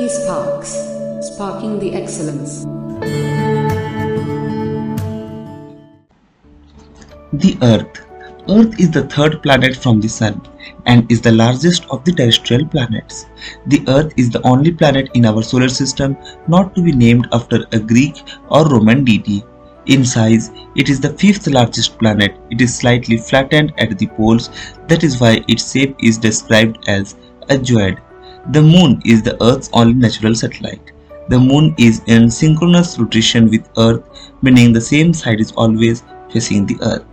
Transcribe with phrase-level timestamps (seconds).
[0.00, 0.70] eSparks,
[1.22, 2.64] sparking the excellence.
[7.34, 8.06] The Earth.
[8.48, 10.40] Earth is the third planet from the Sun
[10.86, 13.26] and is the largest of the terrestrial planets.
[13.66, 16.16] The Earth is the only planet in our solar system
[16.48, 19.44] not to be named after a Greek or Roman deity.
[19.84, 22.38] In size, it is the fifth largest planet.
[22.50, 24.48] It is slightly flattened at the poles,
[24.88, 27.16] that is why its shape is described as
[27.50, 27.98] a geoid.
[28.48, 30.92] The Moon is the Earth's only natural satellite.
[31.28, 34.02] The Moon is in synchronous rotation with Earth,
[34.42, 37.04] meaning the same side is always facing the Earth.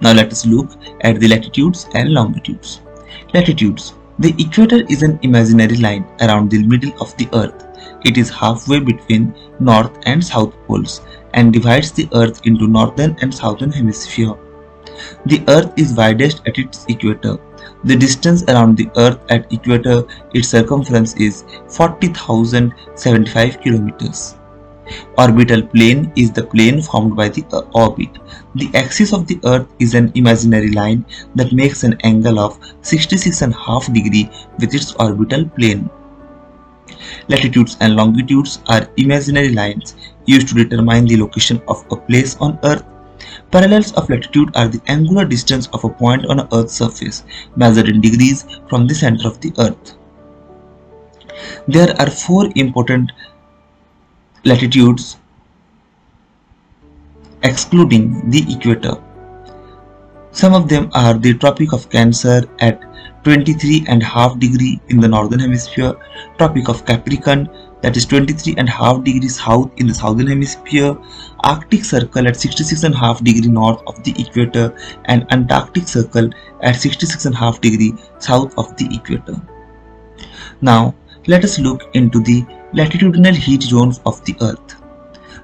[0.00, 0.70] Now let us look
[1.02, 2.80] at the latitudes and longitudes.
[3.34, 3.94] Latitudes.
[4.18, 7.66] The equator is an imaginary line around the middle of the earth.
[8.04, 11.02] It is halfway between north and south poles
[11.34, 14.34] and divides the earth into northern and southern hemisphere.
[15.26, 17.38] The earth is widest at its equator.
[17.84, 20.04] The distance around the earth at equator
[20.34, 24.36] its circumference is 40,075 kilometers.
[25.18, 28.10] Orbital plane is the plane formed by the uh, orbit.
[28.54, 33.92] The axis of the earth is an imaginary line that makes an angle of 66.5
[33.92, 35.90] degree with its orbital plane.
[37.28, 42.58] Latitudes and longitudes are imaginary lines used to determine the location of a place on
[42.62, 42.84] earth.
[43.50, 48.00] Parallels of latitude are the angular distance of a point on earth's surface measured in
[48.00, 49.96] degrees from the center of the earth.
[51.68, 53.12] There are four important
[54.44, 55.16] latitudes
[57.42, 58.96] excluding the equator.
[60.32, 62.82] Some of them are the Tropic of Cancer at
[63.24, 65.94] 23 and half degree in the northern hemisphere,
[66.38, 67.48] Tropic of Capricorn
[67.82, 70.96] that is 23 and half degrees south in the southern hemisphere,
[71.44, 76.30] Arctic Circle at 66 and half degree north of the equator and Antarctic Circle
[76.62, 79.40] at 66 and half degree south of the equator.
[80.60, 80.94] Now
[81.26, 84.76] let us look into the latitudinal heat zones of the earth.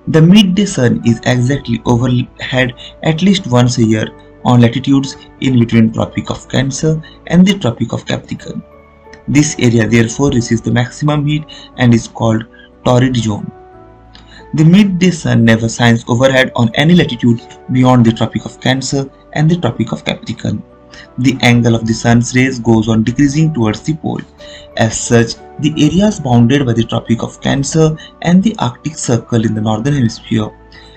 [0.09, 4.09] The midday sun is exactly overhead at least once a year
[4.45, 8.63] on latitudes in between Tropic of Cancer and the Tropic of Capricorn.
[9.29, 11.45] This area therefore receives the maximum heat
[11.77, 12.45] and is called
[12.85, 13.51] torrid zone.
[14.55, 17.41] The midday sun never shines overhead on any latitude
[17.71, 20.63] beyond the Tropic of Cancer and the Tropic of Capricorn.
[21.19, 24.21] The angle of the sun's rays goes on decreasing towards the pole.
[24.77, 29.55] As such, the areas bounded by the Tropic of Cancer and the Arctic Circle in
[29.55, 30.51] the northern hemisphere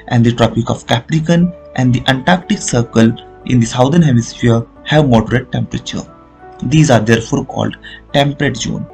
[0.09, 3.15] and the Tropic of Capricorn and the Antarctic Circle
[3.45, 6.01] in the southern hemisphere have moderate temperature.
[6.63, 7.77] These are therefore called
[8.13, 8.87] temperate zone.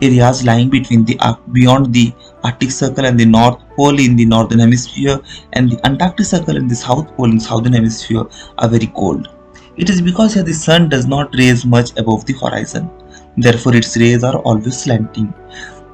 [0.00, 1.18] Areas lying between the
[1.52, 5.20] beyond the Arctic Circle and the North Pole in the northern hemisphere
[5.52, 8.24] and the Antarctic Circle and the South Pole in the southern hemisphere
[8.58, 9.28] are very cold.
[9.76, 12.90] It is because here the sun does not raise much above the horizon.
[13.36, 15.32] Therefore its rays are always slanting.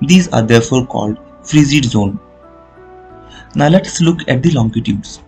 [0.03, 2.19] These are therefore called frigid zone.
[3.55, 5.21] Now let us look at the longitudes.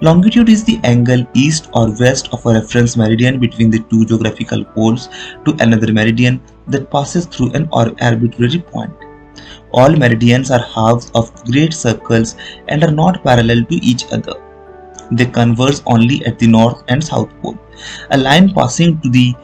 [0.00, 4.64] Longitude is the angle east or west of a reference meridian between the two geographical
[4.64, 5.08] poles
[5.44, 8.92] to another meridian that passes through an arbitrary point.
[9.72, 12.36] All meridians are halves of great circles
[12.68, 14.34] and are not parallel to each other.
[15.10, 17.58] They converge only at the north and south pole.
[18.10, 19.34] A line passing to the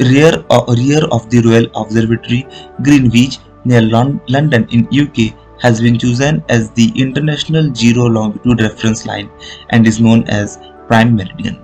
[0.00, 2.46] rear, uh, rear of the Royal Observatory,
[2.82, 9.30] Greenwich, near London in UK has been chosen as the International Zero Longitude Reference Line
[9.70, 10.58] and is known as
[10.88, 11.62] Prime Meridian.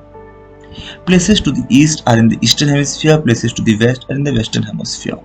[1.07, 4.23] Places to the east are in the eastern hemisphere, places to the west are in
[4.23, 5.19] the western hemisphere.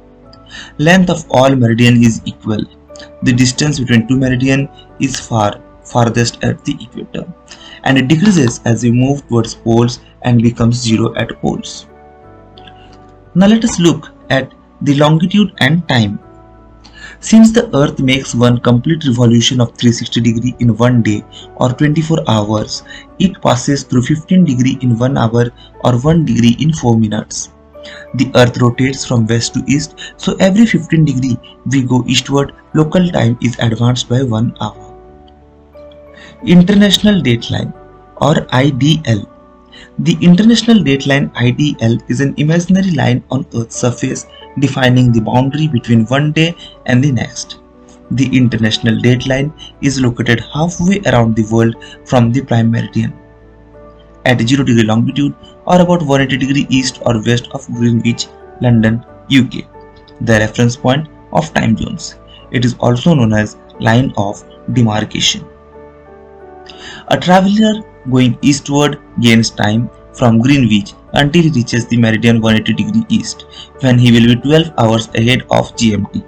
[0.78, 2.64] Length of all meridian is equal.
[3.24, 4.70] The distance between two meridian
[5.00, 7.26] is far farthest at the equator
[7.84, 11.88] and it decreases as we move towards poles and becomes zero at poles.
[13.36, 16.20] Now let us look at the longitude and time
[17.28, 21.24] since the earth makes one complete revolution of 360 degree in one day
[21.56, 22.84] or 24 hours,
[23.18, 25.46] it passes through 15 degree in 1 hour
[25.86, 27.50] or 1 degree in 4 minutes.
[28.16, 31.38] The earth rotates from west to east, so every 15 degree
[31.72, 34.94] we go eastward, local time is advanced by 1 hour.
[36.46, 37.74] International Dateline
[38.18, 39.26] or IDL
[40.00, 44.26] The International Dateline IDL is an imaginary line on Earth's surface
[44.60, 46.56] defining the boundary between one day
[46.86, 47.60] and the next.
[48.12, 51.76] The international dateline is located halfway around the world
[52.06, 53.14] from the prime meridian.
[54.26, 55.34] At 0 degree longitude
[55.66, 58.28] or about 180 degree east or west of Greenwich,
[58.62, 59.66] London, UK,
[60.22, 62.16] the reference point of time zones.
[62.52, 64.44] It is also known as line of
[64.74, 65.46] demarcation.
[67.08, 73.06] A traveler going eastward gains time from Greenwich until he reaches the meridian 180 degree
[73.10, 73.46] east
[73.82, 76.24] when he will be 12 hours ahead of GMT.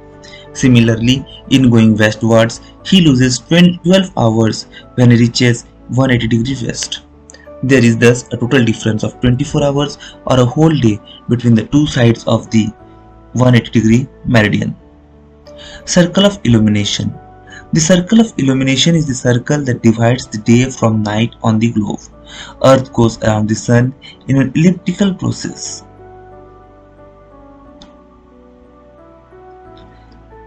[0.53, 7.01] Similarly, in going westwards, he loses 12 hours when he reaches 180 degree west.
[7.63, 9.97] There is thus a total difference of 24 hours
[10.27, 10.99] or a whole day
[11.29, 12.67] between the two sides of the
[13.33, 14.75] 180 degree meridian.
[15.85, 17.13] Circle of illumination.
[17.73, 21.71] The circle of illumination is the circle that divides the day from night on the
[21.71, 21.99] globe.
[22.63, 23.93] Earth goes around the sun
[24.27, 25.83] in an elliptical process.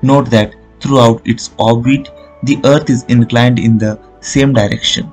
[0.00, 2.08] Note that throughout its orbit,
[2.44, 5.12] the Earth is inclined in the same direction.